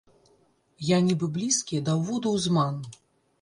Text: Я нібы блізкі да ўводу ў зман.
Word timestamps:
Я 0.87 0.97
нібы 1.07 1.29
блізкі 1.35 1.83
да 1.91 1.97
ўводу 2.01 2.27
ў 2.39 2.47
зман. 2.47 2.75